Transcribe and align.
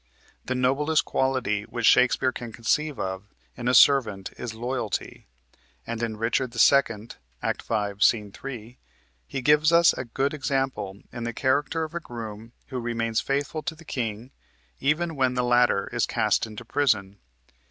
The 0.45 0.55
noblest 0.55 1.05
quality 1.05 1.61
which 1.61 1.85
Shakespeare 1.85 2.31
can 2.31 2.51
conceive 2.51 2.99
of 2.99 3.21
in 3.55 3.67
a 3.67 3.75
servant 3.75 4.33
is 4.35 4.55
loyalty, 4.55 5.27
and 5.85 6.01
in 6.01 6.17
"Richard 6.17 6.55
II." 6.55 7.09
(Act 7.43 7.61
5, 7.61 8.03
Sc. 8.03 8.15
3) 8.33 8.77
he 9.27 9.41
gives 9.43 9.71
us 9.71 9.93
a 9.93 10.03
good 10.05 10.33
example 10.33 11.03
in 11.13 11.23
the 11.23 11.33
character 11.33 11.83
of 11.83 11.93
a 11.93 11.99
groom 11.99 12.53
who 12.69 12.79
remains 12.79 13.21
faithful 13.21 13.61
to 13.61 13.75
the 13.75 13.85
king 13.85 14.31
even 14.79 15.15
when 15.15 15.35
the 15.35 15.43
latter 15.43 15.87
is 15.93 16.07
cast 16.07 16.47
into 16.47 16.65
prison. 16.65 17.19